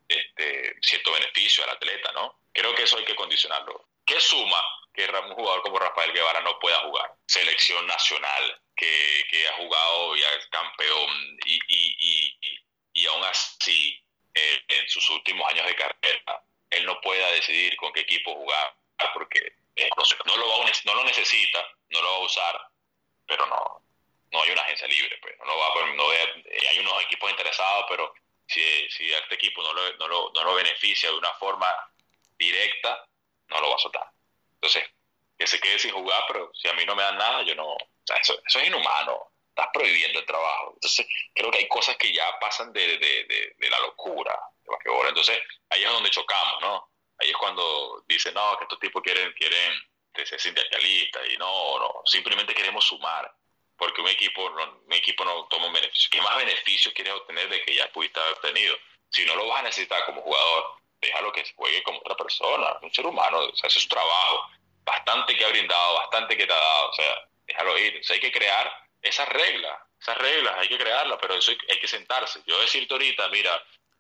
[0.08, 2.40] este, cierto beneficio al atleta, ¿no?
[2.54, 3.88] Creo que eso hay que condicionarlo.
[4.06, 7.14] ¿Qué suma que un jugador como Rafael Guevara no pueda jugar?
[7.26, 12.60] Selección nacional, que, que ha jugado ya es campeón y, y, y,
[12.94, 17.92] y aún así, eh, en sus últimos años de carrera, él no pueda decidir con
[17.94, 18.76] qué equipo jugar
[19.14, 19.40] porque
[19.76, 19.90] eh,
[20.26, 22.62] no, lo va no lo necesita, no lo va a usar,
[23.26, 23.84] pero no,
[24.32, 25.18] no hay una agencia libre.
[25.22, 25.38] Pues.
[25.40, 28.14] No va, no eh, hay unos equipos interesados, pero
[28.48, 31.68] si, si este equipo no lo, no, lo, no lo beneficia de una forma
[32.38, 33.06] directa,
[33.48, 34.12] no lo va a soltar.
[34.62, 34.84] Entonces,
[35.38, 37.68] que se quede sin jugar, pero si a mí no me dan nada, yo no.
[37.74, 39.32] O sea, eso, eso es inhumano.
[39.50, 40.72] Estás prohibiendo el trabajo.
[40.76, 45.10] Entonces, creo que hay cosas que ya pasan de, de, de, de la locura de
[45.10, 46.90] Entonces, ahí es donde chocamos, ¿no?
[47.20, 49.74] Ahí es cuando dicen, no, que estos tipos quieren, quieren
[50.26, 53.34] ser sindicalistas y no, no, simplemente queremos sumar
[53.82, 56.08] porque un equipo no, un equipo no toma un beneficio.
[56.12, 58.76] ¿Qué más beneficio quieres obtener de que ya pudiste haber obtenido?
[59.10, 62.94] Si no lo vas a necesitar como jugador, déjalo que juegue como otra persona, un
[62.94, 64.48] ser humano, o sea, ese es su trabajo,
[64.84, 68.02] bastante que ha brindado, bastante que te ha dado, o sea, déjalo ir.
[68.08, 72.42] hay que crear esas reglas, esas reglas hay que crearlas, pero eso hay, que sentarse.
[72.46, 73.52] Yo decirte ahorita, mira,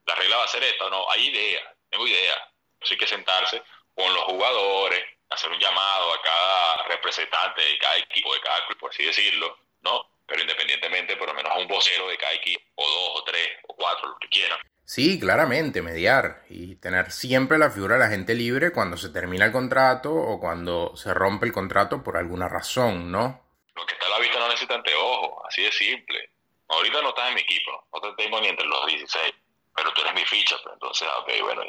[0.06, 2.38] la regla va a ser esta, no, hay ideas, tengo ideas.
[2.80, 3.62] Eso hay que sentarse
[3.94, 8.80] con los jugadores, hacer un llamado a cada representante de cada equipo, de cada club,
[8.80, 10.10] por así decirlo, ¿no?
[10.26, 13.50] Pero independientemente, por lo menos a un vocero de cada equipo, o dos, o tres,
[13.68, 14.60] o cuatro, lo que quieran.
[14.86, 19.46] Sí, claramente, mediar y tener siempre la figura de la gente libre cuando se termina
[19.46, 23.42] el contrato o cuando se rompe el contrato por alguna razón, ¿no?
[23.76, 26.30] Lo que está a la vista no necesita anteojos, así de simple.
[26.68, 29.34] Ahorita no estás en mi equipo, no te tengo ni entre los 16,
[29.76, 31.64] pero tú eres mi ficha, pues entonces, ok, bueno,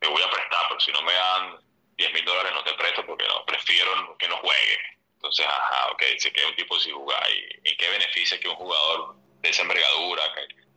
[0.00, 1.64] me voy a prestar, pero si no me dan
[1.96, 4.78] 10 mil dólares no te presto porque no, prefiero que no juegue.
[5.14, 7.22] Entonces, ajá, ok, sé que un tipo si jugar.
[7.30, 10.22] ¿Y en qué beneficia que un jugador de esa envergadura,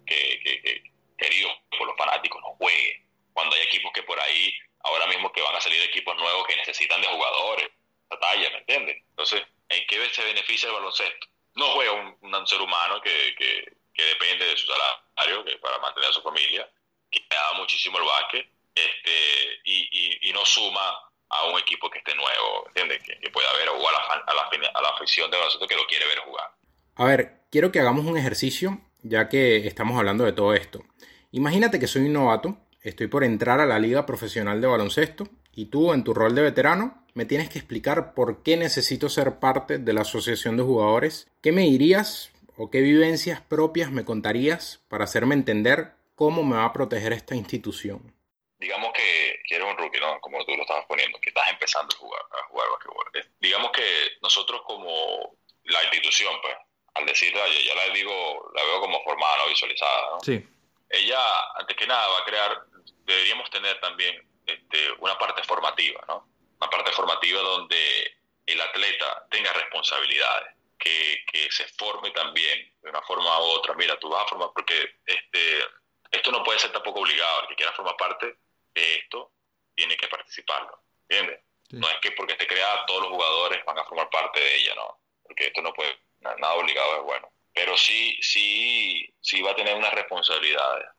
[0.05, 0.83] que, que, que,
[1.17, 3.05] querido por los fanáticos, no juegue?
[3.33, 6.55] Cuando hay equipos que por ahí, ahora mismo que van a salir equipos nuevos que
[6.55, 7.69] necesitan de jugadores,
[8.09, 8.97] esa talla, ¿me entiendes?
[9.09, 11.27] Entonces, ¿en qué se beneficia el baloncesto?
[11.55, 16.09] No juega un, ser humano que, que, que, depende de su salario que para mantener
[16.09, 16.69] a su familia,
[17.11, 20.95] que le da muchísimo el básquet, este, y, y, no suma
[21.29, 23.01] a un equipo que esté nuevo, ¿entiendes?
[23.03, 25.87] Que, pueda ver, o a la, a, la, a la afición de nosotros que lo
[25.87, 26.51] quiere ver jugar.
[26.95, 30.83] A ver, quiero que hagamos un ejercicio, ya que estamos hablando de todo esto.
[31.31, 35.65] Imagínate que soy un novato, estoy por entrar a la liga profesional de baloncesto, y
[35.65, 39.79] tú, en tu rol de veterano, me tienes que explicar por qué necesito ser parte
[39.79, 41.27] de la asociación de jugadores.
[41.41, 46.65] ¿Qué me dirías o qué vivencias propias me contarías para hacerme entender cómo me va
[46.65, 48.13] a proteger esta institución?
[48.59, 50.19] digamos que, que, eres un rookie, ¿no?
[50.19, 53.31] Como tú lo estabas poniendo, que estás empezando a jugar, a jugar basquetbol.
[53.39, 56.55] Digamos que nosotros como la institución, pues,
[56.95, 59.49] al decirle, ya la digo, la veo como formada, ¿no?
[59.49, 60.19] Visualizada, ¿no?
[60.21, 60.43] Sí.
[60.89, 61.19] Ella,
[61.55, 62.61] antes que nada, va a crear,
[63.05, 66.27] deberíamos tener también este, una parte formativa, ¿no?
[66.59, 73.01] Una parte formativa donde el atleta tenga responsabilidades, que, que se forme también de una
[73.01, 73.73] forma u otra.
[73.73, 75.65] Mira, tú vas a formar, porque este,
[76.11, 78.37] esto no puede ser tampoco obligado, el que quiera formar parte
[78.77, 79.31] esto
[79.75, 81.41] tiene que participarlo, ¿entiendes?
[81.69, 84.75] No es que porque esté creada todos los jugadores van a formar parte de ella,
[84.75, 87.31] no, porque esto no puede, nada obligado es bueno.
[87.57, 90.89] Pero sí, sí, sí va a tener unas responsabilidades,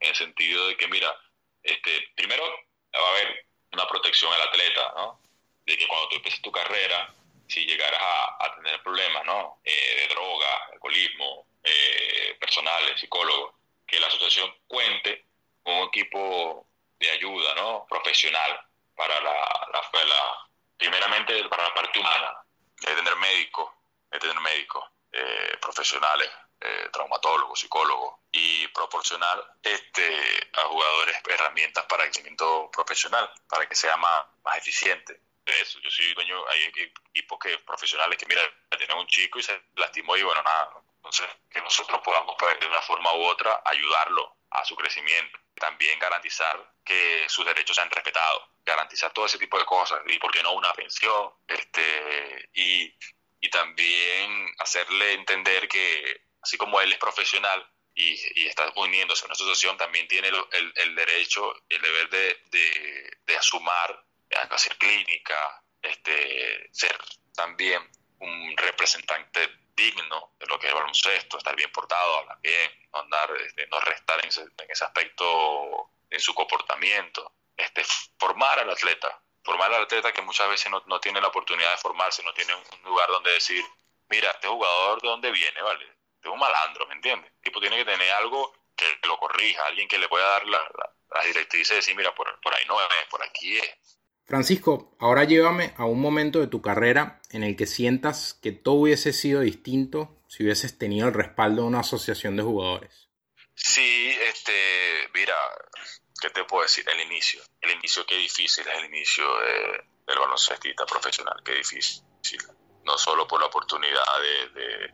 [0.00, 1.14] en el sentido de que, mira,
[1.62, 2.42] este, primero
[2.92, 5.20] va a haber una protección al atleta, ¿no?
[5.64, 7.14] De que cuando tú empieces tu carrera,
[7.46, 9.60] si llegaras a, tener problemas, ¿no?
[9.62, 13.54] Eh, de droga, alcoholismo, eh, personales, psicólogos,
[13.86, 15.26] que la asociación cuente
[15.62, 16.66] con un equipo
[16.98, 17.86] de ayuda, ¿no?
[17.88, 18.60] Profesional
[18.96, 22.36] para la, la, primeramente para la parte humana,
[22.80, 23.70] de tener médicos,
[24.10, 32.04] de tener médicos eh, profesionales, eh, traumatólogos, psicólogos, y proporcionar este, a jugadores herramientas para
[32.04, 35.20] el crecimiento profesional, para que sea más, más eficiente.
[35.44, 38.42] Eso, yo soy dueño, hay equipos que, profesionales que, mira,
[38.76, 42.66] tienen un chico y se lastimó y bueno, nada, entonces que nosotros podamos pues, de
[42.66, 45.38] una forma u otra ayudarlo a su crecimiento.
[45.54, 50.30] También garantizar que sus derechos sean respetados, garantizar todo ese tipo de cosas y, ¿por
[50.30, 51.32] qué no, una pensión?
[51.46, 52.94] Este, y,
[53.40, 59.26] y también hacerle entender que, así como él es profesional, y, y, está uniéndose a
[59.26, 64.04] una asociación, también tiene el, el, derecho, el deber de, de, de asumar,
[64.50, 66.96] hacer clínica, este, ser
[67.34, 67.82] también
[68.20, 73.00] un representante digno de lo que es el baloncesto, estar bien portado, hablar bien, no
[73.00, 77.82] andar, este, no restar en ese, en ese, aspecto en su comportamiento, este,
[78.18, 81.78] formar al atleta, formar al atleta que muchas veces no, no tiene la oportunidad de
[81.78, 83.64] formarse, no tiene un lugar donde decir,
[84.08, 85.84] mira, este jugador de dónde viene, ¿vale?
[86.22, 87.32] De un malandro, ¿me entiendes?
[87.34, 90.58] El tipo tiene que tener algo que lo corrija, alguien que le pueda dar la,
[90.58, 93.98] la, las directrices y decir, mira, por, por ahí no es, por aquí es.
[94.24, 98.76] Francisco, ahora llévame a un momento de tu carrera en el que sientas que todo
[98.76, 103.08] hubiese sido distinto si hubieses tenido el respaldo de una asociación de jugadores.
[103.56, 104.52] Sí, este,
[105.12, 105.34] mira,
[106.20, 106.88] ¿qué te puedo decir?
[106.88, 107.42] El inicio.
[107.60, 112.02] El inicio, qué difícil es el inicio del baloncestista profesional, qué difícil.
[112.84, 114.20] No solo por la oportunidad
[114.52, 114.92] de,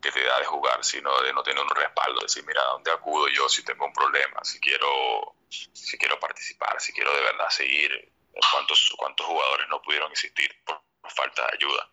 [0.00, 2.72] que te da de jugar, sino de no tener un respaldo, de decir, mira, ¿a
[2.72, 4.42] dónde acudo yo si tengo un problema?
[4.44, 8.12] Si quiero, si quiero participar, si quiero de verdad seguir
[8.50, 10.82] cuántos, cuántos jugadores no pudieron existir por,
[11.14, 11.90] falta de ayuda.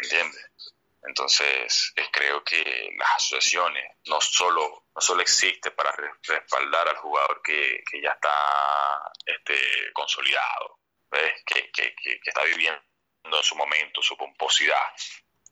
[0.00, 0.74] ¿Entiendes?
[1.02, 7.82] Entonces, creo que las asociaciones no solo, no solo existen para respaldar al jugador que,
[7.88, 10.78] que ya está este, consolidado,
[11.10, 12.82] Que, que, está viviendo
[13.24, 14.82] en su momento, su pomposidad,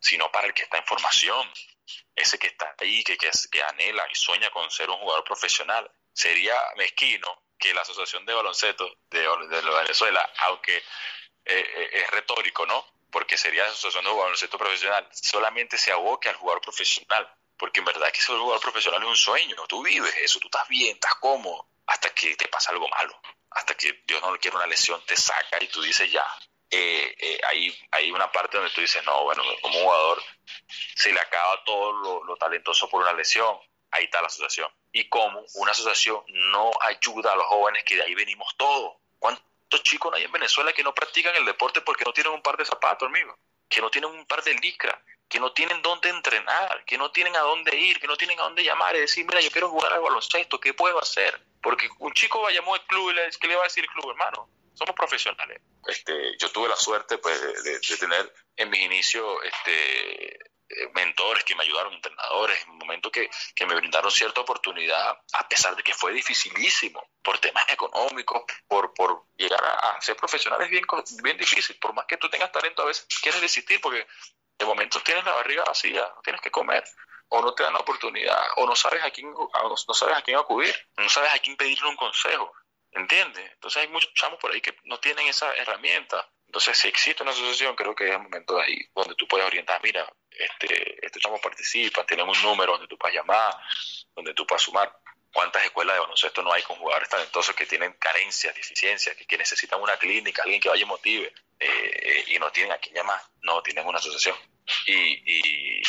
[0.01, 1.51] sino para el que está en formación,
[2.15, 5.91] ese que está ahí, que, que, que anhela y sueña con ser un jugador profesional.
[6.13, 10.83] Sería mezquino que la Asociación de Baloncesto de, de Venezuela, aunque eh,
[11.45, 12.85] eh, es retórico, ¿no?
[13.17, 17.27] Porque sería la Asociación de Baloncesto Profesional, solamente se aboque al jugador profesional,
[17.57, 20.69] porque en verdad que ser jugador profesional es un sueño, tú vives eso, tú estás
[20.69, 23.19] bien, estás cómodo, hasta que te pasa algo malo,
[23.53, 26.27] hasta que Dios no le quiere una lesión, te saca y tú dices ya.
[26.71, 30.23] Eh, hay, hay una parte donde tú dices, no, bueno, como jugador
[30.95, 33.59] se le acaba todo lo, lo talentoso por una lesión,
[33.93, 34.69] ahí está la asociación.
[34.93, 38.99] Y cómo una asociación no ayuda a los jóvenes que de ahí venimos todos.
[39.19, 39.43] ¿Cuántos
[39.83, 42.65] chicos hay en Venezuela que no practican el deporte porque no tienen un par de
[42.65, 43.39] zapatos, amigo?
[43.69, 44.97] Que no tienen un par de licras,
[45.29, 48.45] que no tienen dónde entrenar, que no tienen a dónde ir, que no tienen a
[48.45, 51.41] dónde llamar y decir, mira, yo quiero jugar al baloncesto, ¿qué puedo hacer?
[51.61, 53.91] Porque un chico va llamó al club y le, ¿qué le va a decir el
[53.91, 54.49] club, hermano?
[54.75, 55.61] Somos profesionales.
[55.87, 60.39] Este, yo tuve la suerte pues, de, de tener en mis inicios este,
[60.95, 65.49] mentores que me ayudaron, entrenadores, en un momento que, que, me brindaron cierta oportunidad, a
[65.49, 70.71] pesar de que fue dificilísimo, por temas económicos, por, por llegar a, ser profesional es
[70.71, 70.85] bien,
[71.23, 74.07] bien difícil, por más que tú tengas talento, a veces quieres desistir porque
[74.59, 76.85] de momento tienes la barriga vacía, tienes que comer,
[77.29, 80.39] o no te dan la oportunidad, o no sabes a quién, no sabes a quién
[80.39, 82.53] acudir, no sabes a quién pedirle un consejo,
[82.93, 83.53] ¿entiendes?
[83.53, 86.29] Entonces hay muchos chamos por ahí que no tienen esa herramienta.
[86.47, 89.81] Entonces, si existe una asociación, creo que es el momento ahí donde tú puedes orientar,
[89.83, 93.55] mira, este, este chamo participa, tenemos un número donde tú puedas llamar,
[94.15, 94.99] donde tú puedas sumar.
[95.33, 99.81] ¿Cuántas escuelas de baloncesto no hay con jugadores talentosos que tienen carencias, deficiencias, que, necesitan
[99.83, 103.21] una clínica, alguien que vaya y motive, eh, y no tienen a quién llamar?
[103.43, 104.35] No, tienen una asociación.
[104.87, 105.83] Y,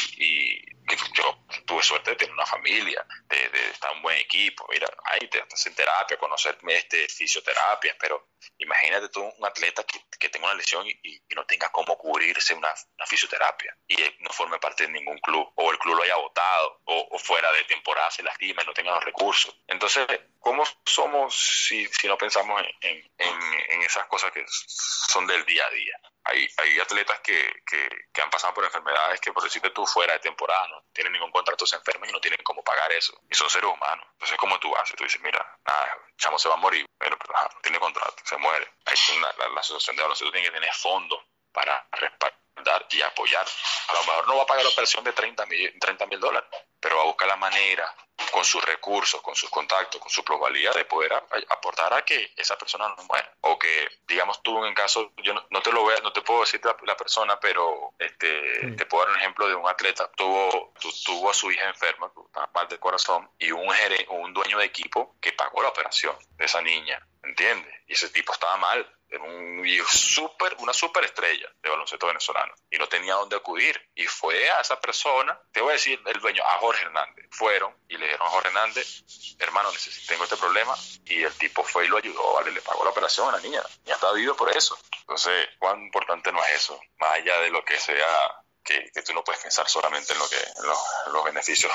[1.14, 4.68] yo tuve suerte de tener una familia, de, de estar un buen equipo.
[4.72, 10.00] Mira, ahí te estás en terapia, conocer este, fisioterapias, pero imagínate tú un atleta que,
[10.20, 14.58] que tenga una lesión y, no tenga cómo cubrirse una, una, fisioterapia y no forme
[14.58, 18.24] parte de ningún club, o el club lo haya votado, o, fuera de temporada se
[18.24, 19.56] lastima y no tenga los recursos.
[19.68, 20.08] Entonces,
[20.40, 21.36] ¿cómo somos
[21.68, 26.00] si, si no pensamos en, en, en esas cosas que son del día a día?
[26.28, 30.14] Hay, hay atletas que, que, que, han pasado por enfermedades que por decirte tú fuera
[30.14, 33.14] de temporada no tienen ningún contrato, se enferman y no tienen cómo pagar eso.
[33.30, 34.06] Y son seres humanos.
[34.14, 34.96] Entonces, ¿cómo tú haces?
[34.96, 38.70] Tú dices, mira, nada, chamo se va a morir, pero, no tiene contrato, se muere.
[39.18, 41.20] Una, la, la, asociación de baloncesto tiene que tener fondos
[41.52, 43.46] para respaldar y apoyar.
[43.88, 46.98] A lo mejor no va a pagar la operación de 30 mil 30 dólares, pero
[46.98, 47.94] va a buscar la manera
[48.32, 51.14] con sus recursos, con sus contactos, con su probabilidad de poder
[51.50, 53.32] aportar a que esa persona no muera.
[53.42, 56.62] O que, digamos tú, en caso, yo no, te lo voy no te puedo decir
[56.64, 60.74] la, persona, pero este, te puedo dar un ejemplo de un atleta, tuvo,
[61.06, 62.12] tuvo a su hija enferma,
[62.54, 63.68] mal del corazón, y un,
[64.10, 67.74] un dueño de equipo que pagó la operación de esa niña, ¿entiendes?
[67.88, 72.78] Y ese tipo estaba mal, era un super, una super estrella de baloncesto venezolano y
[72.78, 73.80] no tenía dónde acudir.
[73.96, 77.26] Y fue a esa persona, te voy a decir el dueño, a Jorge Hernández.
[77.32, 79.04] Fueron y le dijeron a Jorge Hernández,
[79.40, 80.76] hermano, necesito, tengo este problema.
[81.06, 82.52] Y el tipo fue y lo ayudó, ¿vale?
[82.52, 83.62] Le pagó la operación a la niña.
[83.86, 84.78] Ya está vivo por eso.
[85.02, 86.80] Entonces, ¿cuán importante no es eso?
[86.98, 90.38] Más allá de lo que sea que, tú no puedes pensar solamente en lo que
[90.64, 91.72] los, beneficios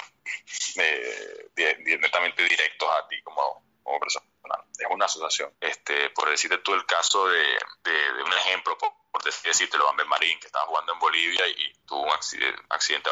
[0.76, 1.50] eh,
[1.98, 3.64] netamente directos a ti como
[3.98, 4.31] persona
[4.78, 5.52] es una asociación.
[5.60, 10.06] Este, por decirte tú el caso de, de, un ejemplo, por, por decirte, lo Amber
[10.06, 13.10] Marín, que estaba jugando en Bolivia y, tuvo un accidente, accidente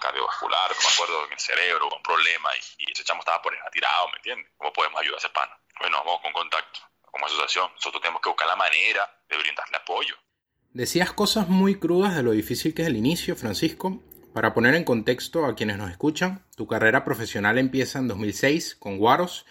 [0.00, 4.08] cardiovascular, no me acuerdo, en el cerebro, un problema, y, ese chamo estaba por tirado,
[4.08, 4.52] ¿me entiendes?
[4.56, 5.58] ¿Cómo podemos ayudar a ese pana?
[5.80, 6.80] Bueno, vamos con contacto,
[7.10, 7.72] como asociación.
[7.74, 10.16] Nosotros tenemos que buscar la manera de brindarle apoyo.
[10.70, 14.00] Decías cosas muy crudas de lo difícil que es el inicio, Francisco.
[14.32, 18.96] Para poner en contexto a quienes nos escuchan, tu carrera profesional empieza en 2006 con
[18.96, 19.44] Guaros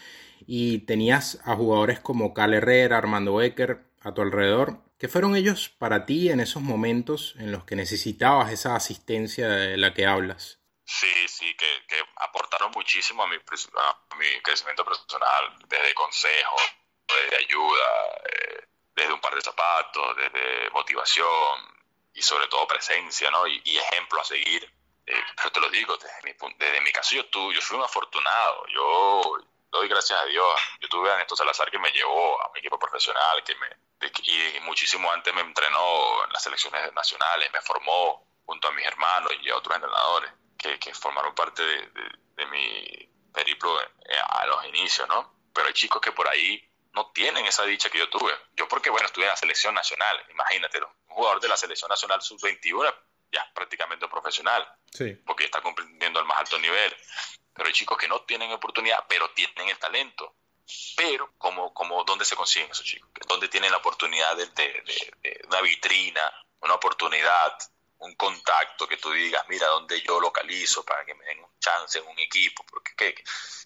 [0.54, 4.80] y tenías a jugadores como Cal Herrera, Armando Becker a tu alrededor.
[5.00, 9.78] ¿Qué fueron ellos para ti en esos momentos en los que necesitabas esa asistencia de
[9.78, 10.60] la que hablas?
[10.84, 13.38] Sí, sí, que, aportaron muchísimo a mi,
[14.44, 16.62] crecimiento personal, desde consejos,
[17.08, 17.88] desde ayuda,
[18.26, 21.60] eh, desde un par de zapatos, desde motivación
[22.14, 23.48] y sobre todo presencia, ¿no?
[23.48, 24.70] Y, ejemplo a seguir.
[25.06, 27.86] Eh, pero te lo digo, desde mi, desde mi caso yo, tú, yo fui un
[27.86, 28.66] afortunado.
[28.68, 29.38] Yo,
[29.72, 30.62] doy gracias a Dios.
[30.80, 33.68] Yo tuve a Néstor Salazar que me llevó a mi equipo profesional, que me,
[34.24, 39.32] y muchísimo antes me entrenó en las selecciones nacionales, me formó junto a mis hermanos
[39.42, 42.12] y a otros entrenadores que, que formaron parte de,
[42.48, 43.80] mi periplo
[44.30, 45.32] a los inicios, ¿no?
[45.54, 46.62] Pero hay chicos que por ahí
[46.94, 48.34] no tienen esa dicha que yo tuve.
[48.56, 52.22] Yo porque, bueno, estuve en la selección nacional, imagínate, un jugador de la selección nacional
[52.22, 52.94] sub-21
[53.32, 55.14] ya prácticamente profesional, sí.
[55.26, 56.94] porque está cumpliendo el más alto nivel
[57.54, 60.36] pero hay chicos que no tienen oportunidad, pero tienen el talento.
[60.96, 63.10] Pero, como, como ¿dónde se consiguen esos chicos?
[63.28, 66.22] ¿Dónde tienen la oportunidad de, de, una vitrina,
[66.62, 67.58] una oportunidad,
[68.00, 72.00] un contacto que tú digas, mira, ¿dónde yo localizo para que me den un chance
[72.00, 72.66] en un equipo?
[72.66, 73.24] Porque qué,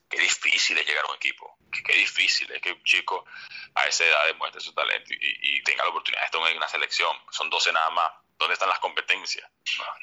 [0.10, 1.58] qué difícil es llegar a un equipo.
[1.72, 3.26] Qué, difícil es que un chico
[3.76, 7.16] a esa edad demuestre su talento y, tenga la oportunidad de estar en una selección.
[7.32, 8.12] Son 12 nada más.
[8.38, 9.50] ¿Dónde están las competencias?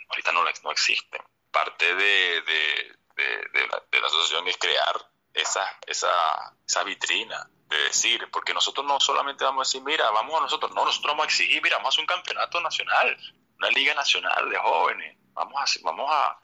[0.09, 1.23] ahorita no, no existen.
[1.51, 3.69] Parte de, de,
[4.01, 9.67] la, asociación es crear esa, esa, esa vitrina de decir, porque nosotros no solamente vamos
[9.67, 12.07] a decir, mira, vamos a nosotros, no, nosotros vamos a exigir, mira, vamos a un
[12.07, 13.17] campeonato nacional,
[13.57, 16.39] una liga nacional de jóvenes, vamos a, vamos a,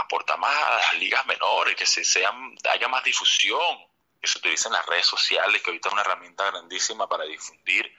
[0.00, 3.78] aportar más a las ligas menores, que se sean, haya más difusión,
[4.20, 7.94] que se utilicen las redes sociales, que ahorita es una herramienta grandísima para difundir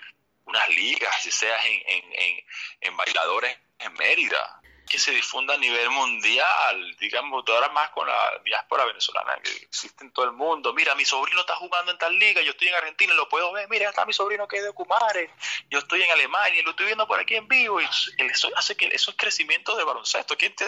[0.45, 2.45] unas ligas, si seas en, en,
[2.81, 8.41] en bailadores en Mérida, que se difunda a nivel mundial, digamos, ahora más con la
[8.43, 10.73] diáspora venezolana que existe en todo el mundo.
[10.73, 13.67] Mira, mi sobrino está jugando en tal liga, yo estoy en Argentina lo puedo ver.
[13.69, 15.29] Mira, está mi sobrino que es de Cumares,
[15.69, 17.81] yo estoy en Alemania lo estoy viendo por aquí en vivo.
[17.81, 17.85] Y
[18.17, 20.37] eso hace que eso es crecimiento de baloncesto.
[20.37, 20.65] ¿Quién te,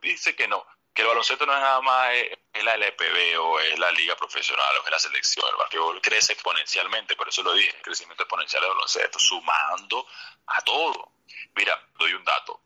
[0.00, 0.66] dice que no?
[0.94, 4.14] Que el baloncesto no es nada más eh, es la LPB o es la liga
[4.16, 5.46] profesional o es la selección.
[5.50, 10.06] El basquetbol crece exponencialmente, por eso lo dije, crecimiento exponencial de baloncesto, sumando
[10.46, 11.12] a todo.
[11.54, 12.60] Mira, doy un dato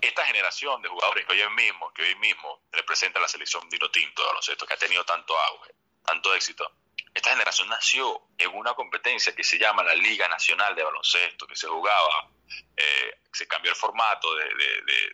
[0.00, 4.22] esta generación de jugadores que hoy mismo, que hoy mismo representa la selección Dino Tinto
[4.22, 5.74] de baloncesto, que ha tenido tanto auge,
[6.04, 6.70] tanto éxito,
[7.14, 11.54] esta generación nació en una competencia que se llama la Liga Nacional de Baloncesto, que
[11.54, 12.28] se jugaba,
[12.76, 14.44] eh, se cambió el formato de,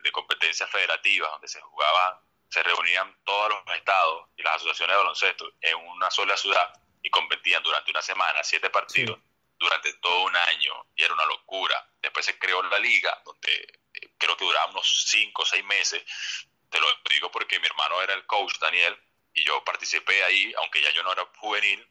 [0.03, 4.99] de, competencias federativas, donde se jugaban, se reunían todos los estados y las asociaciones de
[4.99, 9.19] baloncesto en una sola ciudad y competían durante una semana, siete partidos,
[9.59, 11.87] durante todo un año, y era una locura.
[12.01, 13.80] Después se creó la liga, donde
[14.21, 16.03] creo que duraba unos 5 o 6 meses.
[16.69, 18.97] Te lo digo porque mi hermano era el coach, Daniel,
[19.35, 21.85] y yo participé ahí, aunque ya yo no era juvenil,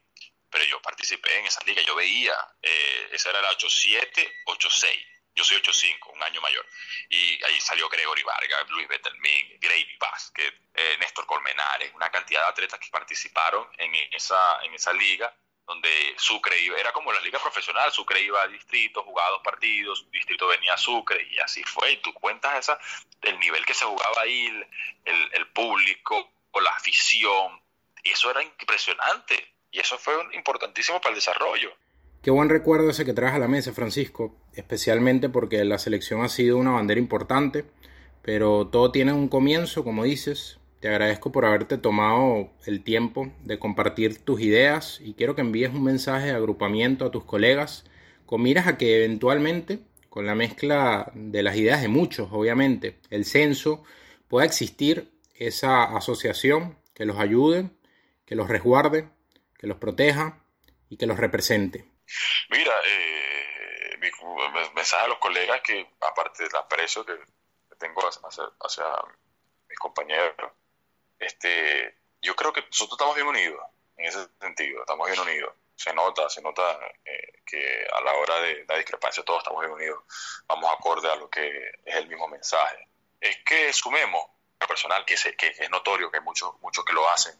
[0.50, 1.82] pero yo participé en esa liga.
[1.82, 5.06] Yo veía, eh, esa era la 8-7, 8-6.
[5.36, 6.66] Yo soy 8-5, un año mayor.
[7.10, 12.48] Y ahí salió Gregory Vargas, Luis Bettelmin, Gravy Basket, eh, Néstor Colmenares, una cantidad de
[12.48, 15.34] atletas que participaron en esa, en esa liga
[15.70, 20.08] donde Sucre iba, era como la liga profesional, Sucre iba a distrito, jugaba dos partidos,
[20.12, 21.92] distrito venía a Sucre y así fue.
[21.92, 22.80] Y tú cuentas esa,
[23.22, 24.48] el nivel que se jugaba ahí,
[25.06, 27.62] el, el público, o la afición,
[28.04, 29.54] y eso era impresionante.
[29.72, 31.72] Y eso fue importantísimo para el desarrollo.
[32.24, 36.30] Qué buen recuerdo ese que traes a la mesa, Francisco, especialmente porque la selección ha
[36.30, 37.66] sido una bandera importante,
[38.24, 43.60] pero todo tiene un comienzo, como dices, te agradezco por haberte tomado el tiempo de
[43.60, 47.86] compartir tus ideas y quiero que envíes un mensaje de agrupamiento a tus colegas
[48.26, 53.26] con miras a que eventualmente, con la mezcla de las ideas de muchos, obviamente, el
[53.26, 53.84] censo,
[54.28, 57.70] pueda existir esa asociación que los ayude,
[58.26, 59.10] que los resguarde,
[59.58, 60.40] que los proteja
[60.90, 61.86] y que los represente.
[62.52, 64.10] Mira, eh, mi
[64.76, 67.16] mensaje a los colegas que, aparte del aprecio que
[67.80, 68.86] tengo hacia, hacia
[69.68, 70.52] mis compañeros,
[71.20, 73.62] este, yo creo que nosotros estamos bien unidos
[73.98, 75.54] en ese sentido, estamos bien unidos.
[75.76, 79.72] Se nota, se nota eh, que a la hora de la discrepancia todos estamos bien
[79.72, 80.04] unidos,
[80.46, 82.88] vamos acorde a lo que es el mismo mensaje.
[83.22, 84.26] Es que sumemos
[84.68, 87.34] personal, que, que, es notorio que muchos, muchos que lo hacen,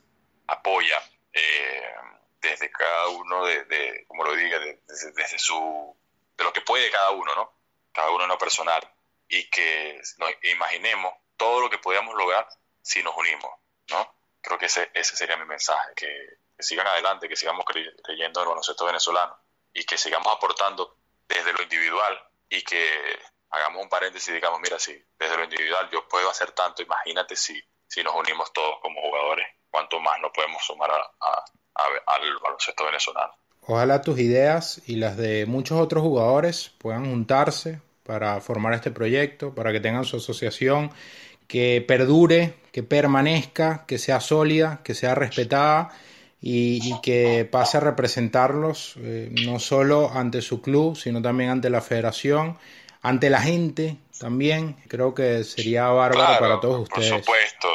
[0.48, 1.02] apoya
[1.34, 1.94] eh,
[2.42, 5.96] desde cada uno, de, como lo diga, desde, su,
[6.38, 7.54] de lo que puede cada uno, ¿no?
[7.92, 8.82] Cada uno en lo personal.
[9.28, 12.48] Y que nos imaginemos todo lo que podíamos lograr
[12.82, 13.52] si nos unimos.
[13.90, 14.14] ¿No?
[14.42, 18.50] Creo que ese, ese sería mi mensaje, que, sigan adelante, que sigamos creyendo en el
[18.50, 19.38] baloncesto venezolano
[19.74, 22.20] y que sigamos aportando desde lo individual
[22.50, 23.18] y que
[23.52, 27.38] hagamos un paréntesis y digamos, mira, si desde lo individual yo puedo hacer tanto, imagínate
[27.38, 33.34] si, si nos unimos todos como jugadores, cuánto más nos podemos sumar al baloncesto venezolano.
[33.68, 39.54] Ojalá tus ideas y las de muchos otros jugadores puedan juntarse para formar este proyecto,
[39.54, 40.92] para que tengan su asociación
[41.50, 45.90] que perdure, que permanezca, que sea sólida, que sea respetada
[46.40, 51.82] y, que pase a representarlos eh, no solo ante su club, sino también ante la
[51.82, 52.58] federación,
[53.02, 54.78] ante la gente también.
[54.88, 57.12] Creo que sería bárbaro para todos ustedes.
[57.12, 57.68] Por supuesto,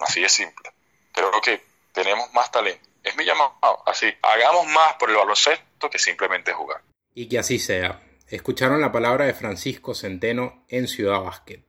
[0.00, 0.68] así es simple.
[1.12, 2.88] Creo que tenemos más talento.
[3.04, 3.54] Es mi llamado,
[3.86, 4.12] así.
[4.20, 6.82] Hagamos más por el baloncesto que simplemente jugar.
[7.14, 8.02] Y que así sea.
[8.26, 11.65] Escucharon la palabra de Francisco Centeno en Ciudad Básquet.